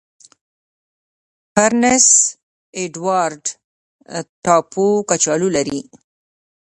پرنس 1.53 2.07
اډوارډ 2.79 3.43
ټاپو 4.43 4.85
کچالو 5.09 5.47
لري. 5.55 5.79